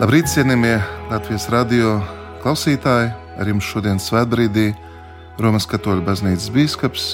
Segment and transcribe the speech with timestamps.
[0.00, 0.78] Labrīt, cienījamie
[1.10, 1.98] Latvijas radio
[2.40, 3.10] klausītāji!
[3.36, 4.70] Ar jums šodien svētbrīdī
[5.36, 7.08] Romas katoļu baznīcas biskups,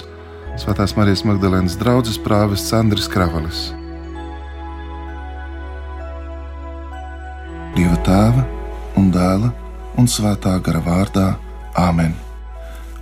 [0.63, 3.73] Svētās Marijas Magdalēnas draugs prāvests Andris Kravalis.
[7.75, 8.45] Dieva tēva
[9.03, 9.51] un dēla
[9.99, 11.25] un svētā gara vārdā
[11.83, 12.15] Āmen.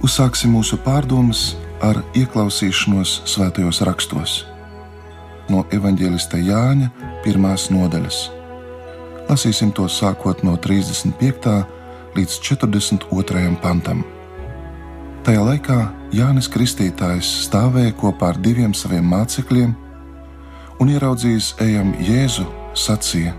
[0.00, 1.50] Uzsāksim mūsu pārdomas
[1.84, 4.38] ar ieklausīšanos svētajos rakstos
[5.52, 6.88] no evaņģēlista Jāņa
[7.26, 8.22] pirmās nodaļas.
[9.24, 11.54] Lasīsim to sākot no 35.
[12.14, 13.54] līdz 42.
[13.62, 14.02] pantam.
[15.24, 15.78] Tajā laikā
[16.12, 19.72] Jānis Kristītājs stāvēja kopā ar diviem saviem mācekļiem
[20.84, 22.44] un ieraudzījis ejam Jēzu,
[22.76, 23.32] sacīja: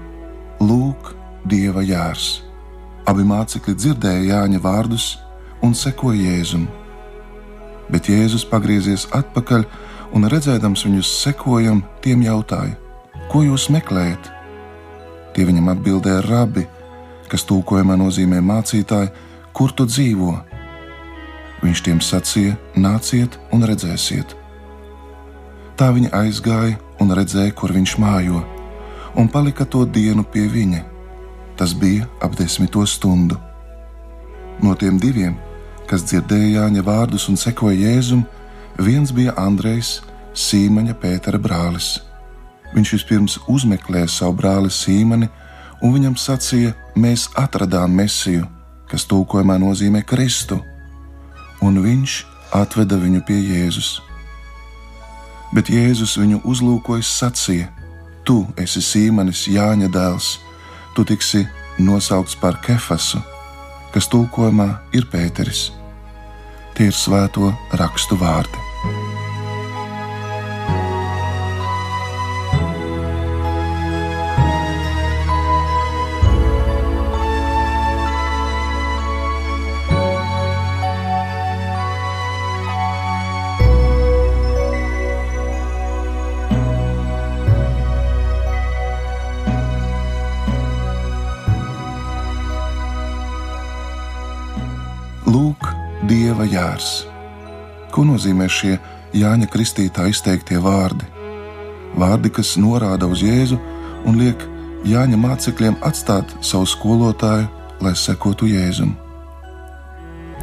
[0.66, 1.14] Lūk,
[1.46, 2.42] Dieva jārs!
[3.06, 5.10] Abi mācekļi dzirdēja Jāņa vārdus
[5.62, 6.66] un sekoja Jēzum.
[7.94, 9.70] Bet Jēzus pagriezies atpakaļ
[10.18, 12.74] un redzēdams viņus sekojam, tiem jautāja:
[13.30, 14.35] Ko jūs meklējat?
[15.36, 16.64] Tie viņam atbildēja rabi,
[17.28, 19.12] kas tūkojumā nozīmē mācītāji,
[19.56, 20.32] kur tu dzīvo.
[21.64, 24.36] Viņš tiem sacīja: Nāciet un redzēsiet.
[25.76, 28.46] Tā viņi aizgāja un redzēja, kur viņš mājo,
[29.20, 30.86] un palika to dienu pie viņa.
[31.60, 33.36] Tas bija ap desmito stundu.
[34.64, 35.36] No tiem diviem,
[35.88, 38.24] kas dzirdēja Jāņa vārdus un sekoja Jēzum,
[38.80, 40.00] viens bija Andrejs,
[40.36, 42.05] Sīmaņa Pētera brālis.
[42.76, 45.30] Viņš vispirms uzmeklēja savu brāli Sīmani
[45.82, 48.48] un viņam sacīja: Mēs atradām Mēsiju,
[48.92, 50.60] kas tūkojumā nozīmē Kristu,
[51.64, 52.18] un viņš
[52.56, 54.00] atveda viņu pie Jēzus.
[55.56, 57.72] Bet Jēzus viņu uzlūkojis, sacīja:
[58.28, 60.36] Tu esi Sīmanis, Jāņa dēls,
[60.96, 61.46] tu tiksi
[61.80, 63.22] nosaukts par Kefasu,
[63.94, 65.70] kas tūkojumā ir Pēteris.
[66.76, 68.65] Tie ir svēto rakstu vārdi.
[96.06, 97.08] Dieva jārs.
[97.90, 98.76] Ko nozīmē šie
[99.18, 101.08] Jāņa Kristītā izteiktie vārdi?
[101.98, 103.58] Vārdi, kas norāda uz Jēzu
[104.06, 104.44] un liek
[104.86, 107.48] Jāņa mācekļiem atstāt savu skolotāju,
[107.82, 108.92] lai sekotu Jēzum.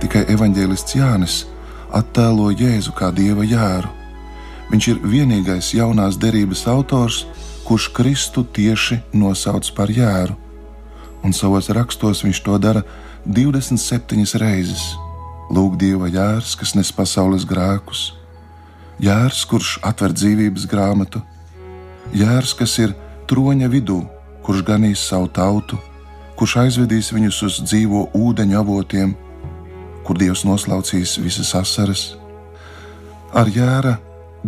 [0.03, 1.37] Tikai evanģēlists Jānis
[1.94, 3.93] attēlo Jēzu kā Dieva jāru.
[4.73, 7.21] Viņš ir vienīgais jaunās derības autors,
[7.69, 10.34] kurš Kristu tieši nosauc par jāru,
[11.23, 12.83] un savos rakstos viņš to dara
[13.31, 14.91] 27 reizes.
[15.53, 18.15] Lūk, Dieva jērs, kas nes pasaules grēkus,
[19.05, 21.21] jērs, kurš atver dzīvības grāmatu,
[22.17, 22.95] jērs, kas ir
[23.29, 23.99] troņa vidū,
[24.47, 25.77] kurš ganīs savu tautu,
[26.41, 29.12] kurš aizvedīs viņus uz dzīvo ūdeņu avotiem,
[30.09, 32.09] kur Dievs noslaucīs visas asaras.
[33.37, 33.99] Ar jēra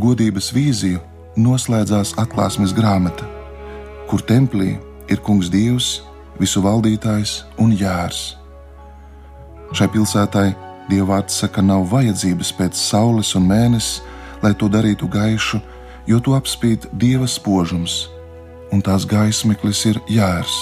[0.01, 1.05] godības vīziju
[1.37, 3.29] noslēdzās atklāsmes grāmata,
[4.09, 4.79] kur templī
[5.13, 5.99] ir kungs Dievs,
[6.41, 8.31] visu valdītājs un jērs.
[9.75, 10.53] Šai pilsētai
[10.91, 14.03] Dievvvārds saka, nav vajadzības pēc saules un mēnesis,
[14.45, 15.61] lai to darītu gaišu,
[16.07, 18.09] jo to apspīd dieva spožums,
[18.73, 20.57] un tās gaismeklis ir jērs.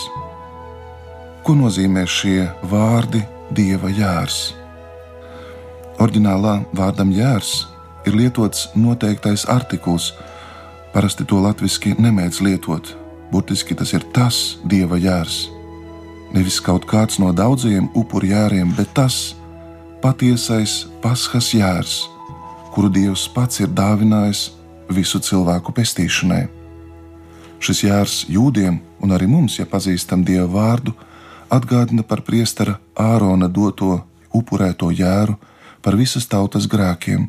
[1.42, 4.52] Ko nozīmē šie vārdi Dieva jērs?
[6.00, 7.66] Orģinālā vārdam jērs
[8.06, 10.12] ir lietots noteiktais artikls,
[10.94, 12.94] parasti to latviešu nemēdz lietot.
[13.32, 15.48] Burtiski tas ir tas Dieva jērs.
[16.32, 19.34] Nevis kaut kāds no daudzajiem upuru jēriem, bet tas
[20.02, 22.08] patiesais paskas jērs,
[22.74, 24.48] kuru Dievs pats ir dāvinājis
[24.90, 26.48] visu cilvēku pestīšanai.
[27.62, 30.94] Šis jērs jūdiem un arī mums, ja pazīstam Dieva vārdu,
[31.52, 34.00] atgādina par priestera Ārona doto
[34.34, 35.36] upurēto jēru
[35.82, 37.28] par visas tautas grēkiem,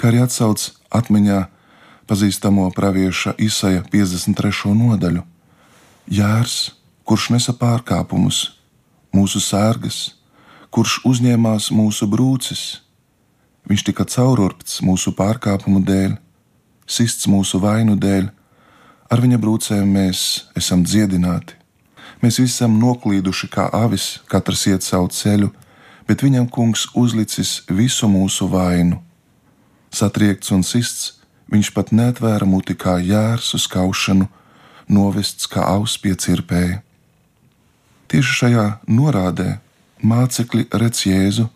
[0.00, 1.42] kā arī atsauc atmiņā
[2.08, 4.72] pazīstamo pravieša Isaija 53.
[4.72, 5.26] nodaļu.
[6.10, 6.72] Jērs,
[7.04, 8.40] kurš nesa pārkāpumus,
[9.12, 10.19] mūsu sērgas,
[10.70, 12.80] kurš uzņēmās mūsu brūces,
[13.70, 16.16] viņš tika caururpts mūsu pārkāpumu dēļ,
[16.86, 18.28] sists mūsu vainu dēļ,
[19.10, 20.22] ar viņa brūcēm mēs
[20.58, 21.56] esam dziedināti.
[22.20, 25.50] Mēs visi esam noklīduši kā avis, katrs iet savu ceļu,
[26.06, 29.00] bet viņam kungs uzlicis visu mūsu vainu.
[29.90, 31.16] Satriekts un sists,
[31.50, 34.28] viņš pat netvēra muti kā jērs uz kaušanu,
[34.90, 36.82] novests kā aus pie cirpēja.
[38.10, 39.56] Tieši šajā norādē
[40.02, 41.48] mācekļi redz Jēzu,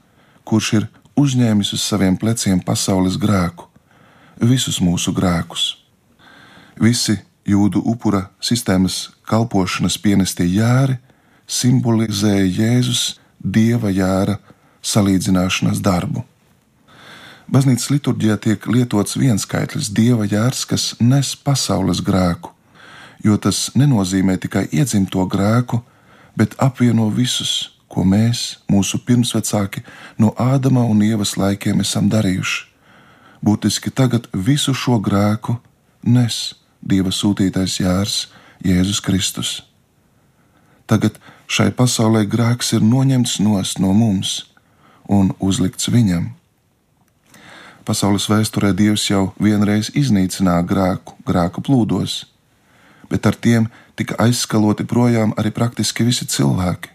[0.44, 3.68] kurš ir uzņēmis uz saviem pleciem pasaules grēku,
[4.40, 5.76] visus mūsu grēkus.
[6.80, 10.98] Visi jūdu upura sistēmas kalpošanas pienestie jēri
[11.46, 14.38] simbolizēja Jēzus dieva jēra
[14.84, 16.24] salīdzināšanas darbu.
[17.52, 22.50] Baznīcas liturģijā tiek lietots viens skaitlis- dieva jērs, kas nes pasaules grēku,
[23.22, 25.82] jo tas nenozīmē tikai iedzimto grēku,
[26.36, 29.84] bet apvieno visus, ko mēs, mūsu pirmsvecāki,
[30.18, 32.66] no Ādama un Ievas laikiem esam darījuši.
[33.44, 35.58] Būtiski tagad visu šo grēku
[36.04, 36.54] nes
[36.84, 38.26] Dieva sūtītais jērs
[38.64, 39.50] Jēzus Kristus.
[40.84, 41.16] Tagad
[41.48, 43.38] šai pasaulē grēks ir noņemts
[43.80, 44.44] no mums
[45.08, 46.32] un uzlikts viņam.
[47.84, 52.24] Pasaules vēsturē Dievs jau vienreiz iznīcināja grēku, grēku plūdos,
[53.08, 56.93] bet ar tiem tika aizskaloti projām arī praktiski visi cilvēki.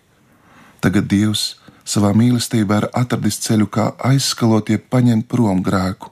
[0.80, 6.12] Tagad Dievs savā mīlestībā ir atradis ceļu, kā aizskalot, jeb paņemt prom grēku,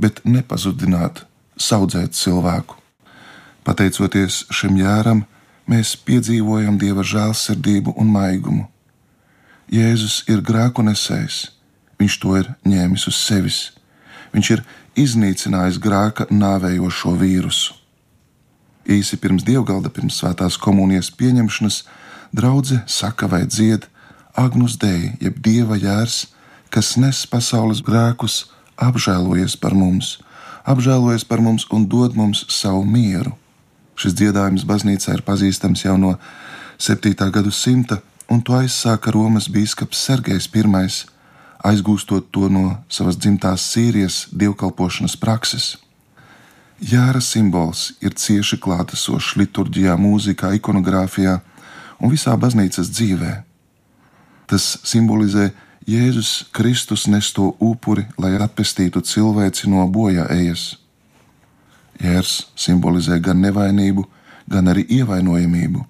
[0.00, 1.26] bet nepazudināt,
[1.72, 2.78] audzēt cilvēku.
[3.62, 5.22] Pateicoties šim jāram,
[5.70, 8.64] mēs piedzīvojam Dieva žēlsirdību un maigumu.
[9.72, 11.44] Jēzus ir grēku nesējs,
[12.00, 13.60] viņš to ir ņēmis uz sevis.
[14.32, 14.64] Viņš ir
[14.98, 17.78] iznīcinājis grēka nāvējošo vīrusu.
[18.90, 21.84] Īsi pirms dievgalda, pirms svētās komunijas pieņemšanas,
[22.32, 23.86] draudzene saka vai dzied
[24.34, 26.32] Agnus Dei, jeb Dieva jērs,
[26.72, 28.46] kas nes pasaules grēkus,
[28.80, 30.16] apžēlojies par mums,
[30.64, 33.36] apžēlojies par mums un dod mums savu mieru.
[33.94, 36.16] Šis dziedājums baznīcā ir pazīstams jau no
[36.80, 37.12] 7.
[37.12, 38.00] gadsimta,
[38.32, 40.88] un to aizsāka Romas biskups Sergejs I,
[41.62, 45.76] aizgūstot to no savas dzimtās Sīrijas dievkalpošanas prakses.
[46.80, 51.38] Jāra simbols ir cieši klātesošs liturģijā, mūzikā, ikonogrāfijā
[52.02, 53.32] un visā baznīcas dzīvē.
[54.50, 55.52] Tas simbolizē
[55.88, 60.76] Jēzus Kristus nesto upuri, lai atpestītu cilvēci no bojā ejas.
[62.02, 64.04] Jērs simbolizē gan nevainību,
[64.50, 65.86] gan arī ievainojamību.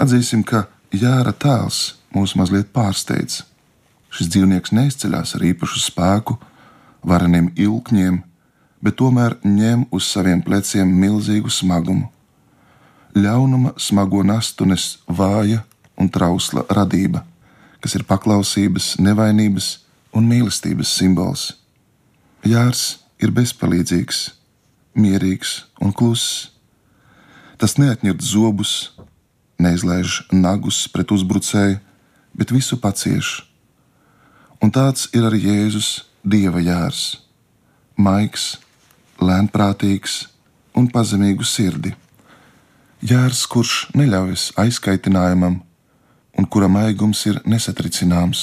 [0.00, 3.44] Atzīsim, ka Jāra tēls mūs mazliet pārsteidz.
[4.10, 6.34] Šis dzīvnieks neizceļas ar īpašu spēku,
[7.06, 8.16] vareniem ilkņiem,
[8.82, 12.08] bet tomēr ņem uz saviem pleciem milzīgu smagumu.
[13.10, 15.64] Ļaunuma smago nastu nes vāja
[15.98, 17.24] un trausla radība,
[17.82, 19.80] kas ir paklausības, nevainības
[20.14, 21.48] un mīlestības simbols.
[22.46, 24.28] Jārs ir bezpalīdzīgs
[24.94, 26.50] mierīgs un kluss.
[27.58, 28.92] Tas neatņemt zobus,
[29.60, 31.80] neizlaiž nagus pret uzbrucēju,
[32.34, 33.40] bet visu pacieš.
[34.62, 37.16] Un tāds ir arī Jēzus Dieva jārs-
[38.06, 38.58] maigs,
[39.18, 40.28] lēnprātīgs
[40.76, 41.94] un pazemīgu sirdi.
[43.00, 45.54] Jārs, kurš neļaujas aizkaitinājumam
[46.36, 48.42] un kura maigums ir nesatricināms.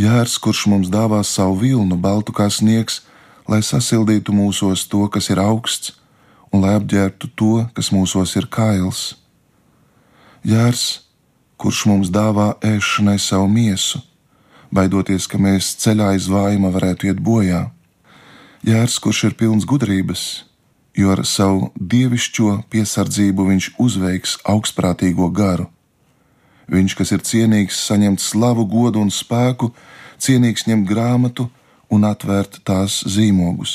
[0.00, 3.02] Jārs, kurš mums dāvā savu vilnu, baltu kā sniegs,
[3.44, 5.92] lai sasildītu mūsos to, kas ir augsts,
[6.48, 9.12] un lai apģērbtu to, kas mūsos ir kails.
[10.40, 11.04] Jārs,
[11.60, 14.00] kurš mums dāvā ēšanai savu miesu,
[14.72, 17.66] baidoties, ka mēs ceļā aiz vājuma varētu iet bojā.
[18.64, 20.46] Jārs, kurš ir pilns gudrības,
[20.94, 25.68] jo ar savu dievišķo piesardzību viņš uzveiks augstprātīgo garu.
[26.70, 29.72] Viņš, kas ir cienīgs saņemt slavu, godu un spēku,
[30.22, 31.50] cienīgs ņemt grāmatu,
[31.92, 33.74] un atvērt tās zīmogus.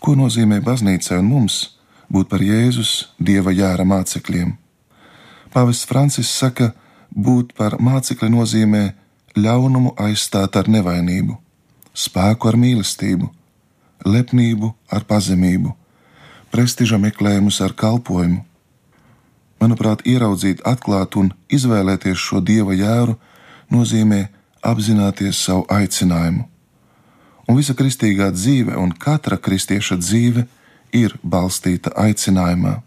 [0.00, 1.56] Ko nozīmē baznīcai un mums
[2.12, 4.54] būt par Jēzus dieva jāra mācekļiem?
[5.50, 6.72] Pāvests Francis saka,
[7.10, 8.84] būt par mācekli nozīmē
[9.36, 11.36] ļaunumu aizstāt ar nevainību,
[11.94, 13.30] spēku ar mīlestību,
[14.06, 15.74] lepnību ar pazemību,
[16.52, 18.44] prestiža meklējumus ar kalpošanu.
[19.60, 23.18] Manuprāt, ieraudzīt, atklāt un izvēlēties šo dieva jēru
[23.68, 24.22] nozīmē
[24.64, 26.46] apzināties savu aicinājumu.
[27.44, 30.46] Un visa kristīgā dzīve un katra kristieša dzīve
[30.96, 32.78] ir balstīta aicinājumā.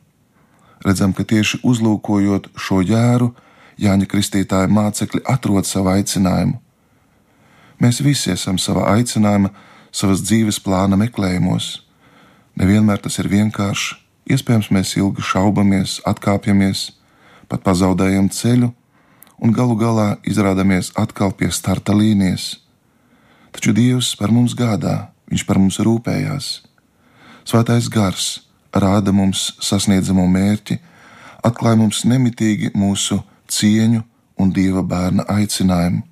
[0.83, 3.33] Redzam, ka tieši uzlūkojot šo jēru,
[3.79, 6.59] Jāņa Kristītāja mācekļi atrod savu aicinājumu.
[7.81, 9.49] Mēs visi esam savā aicinājuma,
[9.93, 11.83] savas dzīves plāna meklējumos.
[12.59, 13.95] Nevienmēr tas ir vienkārši,
[14.33, 16.89] iespējams, mēs ilgi šaubamies, atkāpjamies,
[17.49, 18.73] pat pazaudējam ceļu
[19.43, 22.57] un galu galā izrādāmies atkal pie starta līnijas.
[23.53, 26.47] Taču Dievs par mums gādā, Viņš par mums rūpējās.
[27.49, 30.77] Svētais gars rāda mums sasniedzamo mērķi,
[31.41, 33.17] atklāja mums nemitīgi mūsu
[33.49, 34.03] cieņu
[34.37, 36.03] un Dieva bērna aicinājumu.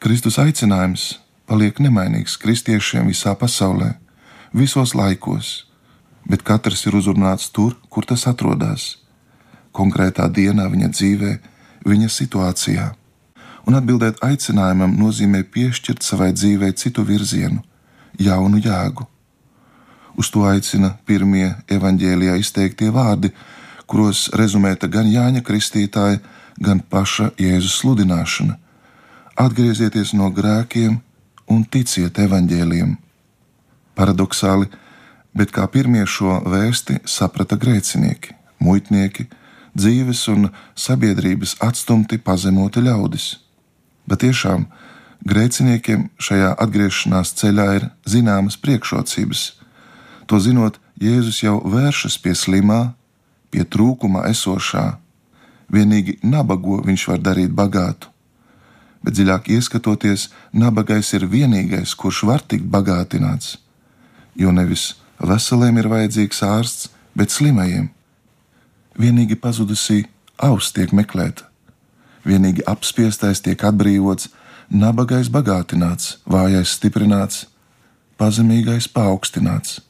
[0.00, 1.04] Kristus aicinājums
[1.46, 3.94] paliek nemainīgs kristiešiem visā pasaulē,
[4.52, 5.64] visos laikos,
[6.28, 8.94] bet katrs ir uzrunāts tur, kur tas atrodas,
[9.72, 11.50] konkrētā dienā viņa dzīvēm
[11.84, 12.90] viņa situācijā.
[13.64, 17.62] Un atbildēt aicinājumam nozīmē piešķirt savai dzīvei citu virzienu,
[18.20, 19.06] jaunu jēgu.
[20.20, 23.32] Uz to aicina pirmie evaņģēlijā izteiktie vārdi,
[23.86, 26.20] kuros rezumēta gan Jāņa Kristītāja,
[26.60, 28.58] gan paša Jēzus sludināšana.
[29.40, 31.00] Atgriezieties no grēkiem
[31.50, 32.96] un ticiet evaņģēliem.
[33.94, 34.70] Paradoxāli,
[35.34, 39.28] bet kā pirmie šo vēsti saprata grēcinieki, muitnieki,
[39.74, 40.48] dzīves un
[40.78, 43.26] sabiedrības atstumti pazemoti ļaudis.
[44.06, 44.66] Bet tiešām
[45.26, 49.44] grēciniekiem šajā atgriešanās ceļā ir zināmas priekšrocības.
[50.30, 52.94] To zinot, Jēzus jau vēršas pie slimā,
[53.50, 54.84] pie trūkuma esošā.
[55.74, 58.13] Vienīgi nabago viņš var darīt bagātu.
[59.04, 63.58] Bet dziļāk ieskatoties, nabagais ir vienīgais, kurš var tikt bagātināts.
[64.34, 67.90] Jo nevis veseliem ir vajadzīgs ārsts, bet slimajiem.
[68.98, 70.04] Vienīgi pazudusī
[70.38, 71.46] auss tiek meklēta,
[72.24, 74.30] vienīgi apspiestais tiek atbrīvots,
[74.70, 77.44] nabagais bagātināts, vājais stiprināts,
[78.18, 79.80] pazemīgais paaugstināts.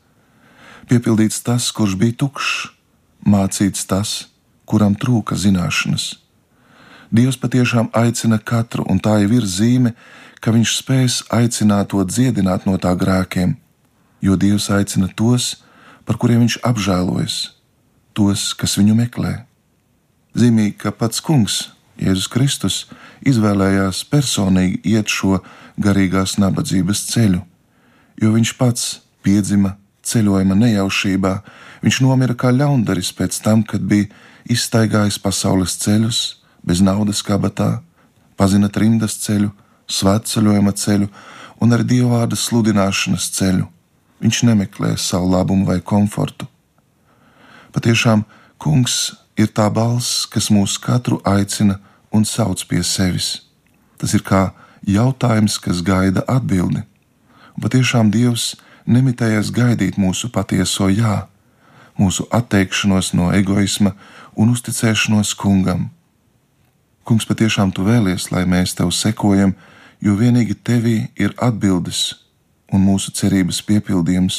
[0.89, 2.69] Piepildīts tas, kurš bija tukšs,
[3.25, 4.17] mācīts tas,
[4.69, 6.24] kuram trūka zināšanas.
[7.11, 9.95] Dievs patiešām aicina katru, un tā jau ir zīme,
[10.41, 13.57] ka viņš spēs aicināt to dziedināt no tā grēkiem,
[14.21, 15.65] jo Dievs aicina tos,
[16.05, 17.37] par kuriem viņš apžēlojas,
[18.13, 19.45] tos, kas viņu meklē.
[20.37, 21.71] Zīmīgi, ka pats Kungs,
[22.01, 22.77] Jēzus Kristus,
[23.25, 25.39] izvēlējās personīgi iet šo
[25.81, 27.41] garīgās nabadzības ceļu,
[28.21, 28.89] jo viņš pats
[29.25, 31.35] piedzima ceļojuma nejaušībā,
[31.85, 34.11] viņš nomira kā ļaundaris pēc tam, kad bija
[34.51, 36.21] izstaigājis pasaules ceļus,
[36.65, 37.83] bez naudas kabatā,
[38.37, 39.51] pazina trimdas ceļu,
[39.87, 41.09] svētceļojuma ceļu
[41.63, 43.69] un arī dievvvārda sludināšanas ceļu.
[44.25, 46.49] Viņš nemeklē savu labumu vai komfortu.
[47.75, 48.25] Patiešām,
[48.59, 51.81] kungs ir tā balss, kas mūs katru aicina
[52.15, 53.43] un sauc pie sevis.
[53.99, 54.53] Tas ir kā
[54.87, 56.85] jautājums, kas gaida atbildi.
[57.55, 58.55] Un patiešām Dievs
[58.87, 61.27] nemitējies gaidīt mūsu patieso jā,
[61.99, 63.95] mūsu atteikšanos no egoisma
[64.37, 65.91] un uzticēšanos kungam.
[67.05, 69.53] Kungs, patiešām tu vēlies, lai mēs tev sekojam,
[70.01, 72.15] jo vienīgi tevī ir atbildes
[72.73, 74.39] un mūsu cerības piepildījums,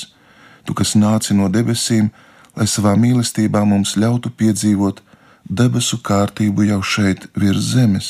[0.65, 2.09] tu, kas nāci no debesīm,
[2.57, 5.03] lai savā mīlestībā mums ļautu piedzīvot
[5.45, 8.09] debesu kārtību jau šeit virs zemes.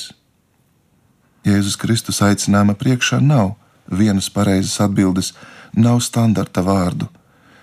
[1.46, 3.58] Jēzus Kristus aicinājuma priekšā nav
[3.92, 5.34] vienas pareizas atbildes,
[5.76, 7.12] nav standarta vārdu.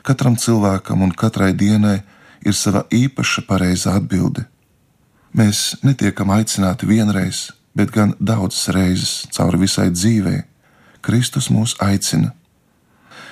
[0.05, 2.03] Katram cilvēkam un katrai dienai
[2.45, 4.45] ir sava īpaša pareizā atbilde.
[5.33, 10.43] Mēs netiekam aicināti vienreiz, bet gan daudzas reizes cauri visai dzīvei.
[11.03, 12.35] Kristus mūs aicina.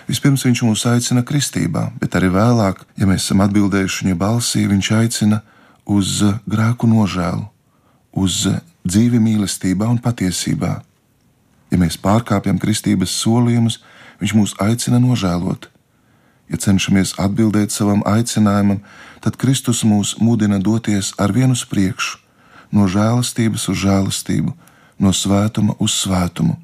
[0.09, 4.89] Vispirms viņš mūs aicina kristībā, bet arī vēlāk, ja mēs esam atbildējuši viņa balsī, viņš
[4.97, 5.43] aicina
[5.85, 7.45] uz grēku nožēlu,
[8.17, 8.47] uz
[8.83, 10.73] dzīvi mīlestībā un patiesībā.
[11.71, 13.79] Ja mēs pārkāpjam kristības solījumus,
[14.25, 15.69] viņš mūs aicina nožēlot.
[16.51, 18.81] Ja cenšamies atbildēt savam aicinājumam,
[19.23, 22.19] tad Kristus mūs mudina doties ar vienu uz priekšu,
[22.75, 24.55] no žēlastības uz žēlastību,
[24.99, 26.59] no svētuma uz svētumu.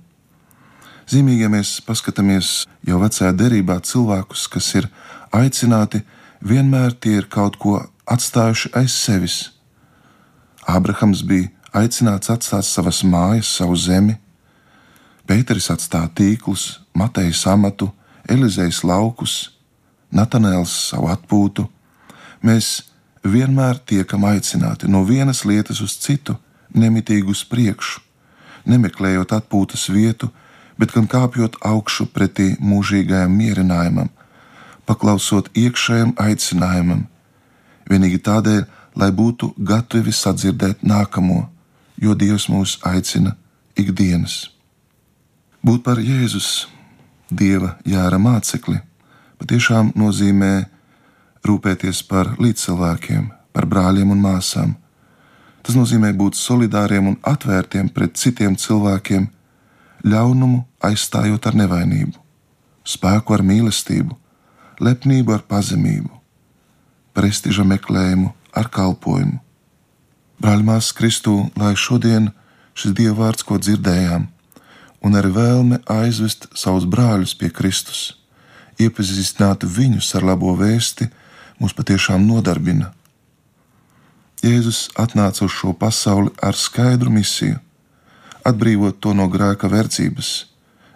[1.06, 4.88] Zīmīgi, ja mēs paskatāmies jau vecajā derībā cilvēkus, kas ir
[5.30, 6.02] aicināti,
[6.42, 7.78] vienmēr tie ir kaut ko
[8.10, 9.36] atstājuši aiz sevis.
[10.66, 14.18] Ābrahams bija aicināts atstāt savas mājas, savu zemi,
[15.26, 17.88] Pēteris atstāja tīklus, Matejas amatu,
[18.30, 19.55] Elizejas laukus,
[20.14, 21.66] Natanēls savu atpūtu.
[22.46, 22.82] Mēs
[23.26, 26.36] vienmēr tiekam aicināti no vienas lietas uz citu,
[26.74, 28.02] nemitīgi uz priekšu,
[28.66, 30.30] nemeklējot atpūtas vietu,
[30.78, 34.10] bet gan kāpjot augšu pretī mūžīgajam mierinājumam,
[34.86, 37.06] paklausot iekšējam aicinājumam,
[37.90, 38.64] vienīgi tādēļ,
[38.96, 41.46] lai būtu gatavi sadzirdēt nākamo,
[42.00, 43.34] jo Dievs mūs aicina
[43.76, 44.50] ikdienas.
[45.64, 46.68] Būt par Jēzus,
[47.30, 48.78] Dieva jēra mācekli,
[49.40, 50.66] patiešām nozīmē
[51.46, 54.74] rūpēties par līdzcilvēkiem, par brāļiem un māsām.
[55.62, 59.26] Tas nozīmē būt solidāriem un atvērtiem pret citiem cilvēkiem,
[60.06, 62.14] ļaunumu aizstājot ar nevainību,
[62.86, 64.14] spēku ar mīlestību,
[64.80, 66.12] lepnību ar pazemību,
[67.16, 69.40] prestiža meklējumu ar kalpošanu.
[70.36, 72.28] Brāļmās Kristū, lai šodien
[72.76, 74.26] šis Dieva vārds, ko dzirdējām,
[75.00, 78.18] un ar vēlme aizvest savus brāļus pie Kristus,
[78.82, 81.08] iepazīstināt viņus ar labo vēsti,
[81.60, 82.92] mūs patiešām nodarbina.
[84.44, 87.60] Jēzus atnāca uz šo pasauli ar skaidru misiju
[88.46, 90.30] atbrīvot to no grēka verdzības,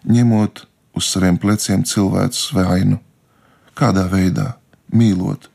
[0.07, 0.65] ņemot
[0.97, 3.01] uz saviem pleciem cilvēks vainu.
[3.75, 4.55] Kādā veidā?
[4.95, 5.49] Mīlot.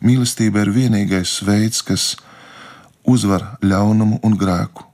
[0.00, 2.14] Mīlestība ir vienīgais veids, kas
[3.04, 4.86] uzvar ļaunumu un grēku.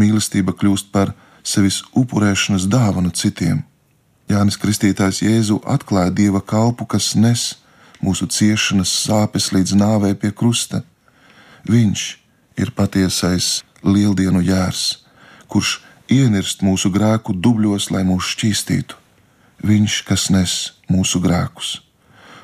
[0.00, 1.12] Mīlestība kļūst par
[1.44, 3.64] sevis upurēšanas dāvanu citiem.
[4.26, 7.54] Jānis Kristītājs Jēzu atklāja dieva kalpu, kas nes
[8.02, 10.82] mūsu ciešanas sāpes līdz nāvei pie krusta.
[11.66, 12.02] Viņš
[12.58, 15.04] ir patiesais lieldienu jērs,
[15.46, 15.78] kurš
[16.10, 18.98] ienirst mūsu grēku dubļos, lai mūs šķīstītu.
[19.66, 20.56] Viņš, kas nes
[20.90, 21.80] mūsu grēkus.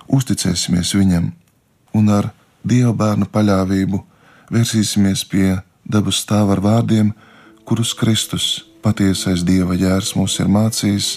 [0.07, 1.33] Uzticēsimies viņam
[1.99, 2.31] un ar
[2.63, 3.99] Dieva bērnu paļāvību
[4.55, 7.09] vērsīsimies pie dabas stāva ar vārdiem,
[7.67, 11.17] kurus Kristus, patiesais Dieva jērs, mums ir mācījis,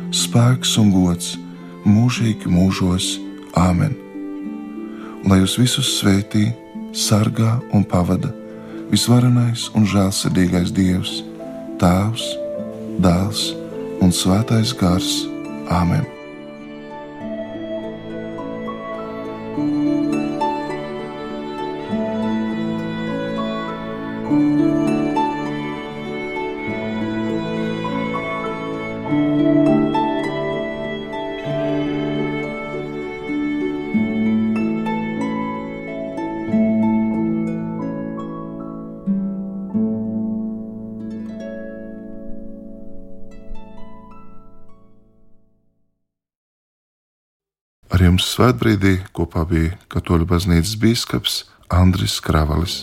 [0.11, 1.35] spēks un gods
[1.87, 3.15] mūžīgi mūžos.
[3.57, 3.97] Āmen!
[5.27, 6.49] Lai jūs visus svētī,
[6.95, 8.31] sargā un pavada
[8.91, 11.21] visvarenais un žēlsirdīgais Dievs,
[11.81, 12.25] Tēvs,
[13.03, 13.51] Dēls
[14.03, 15.21] un Svētais Gars.
[15.71, 16.20] Āmen!
[48.11, 52.81] Ar jums svētbrīdī kopā bija Katoļu baznīcas bīskaps Andris Kravalis.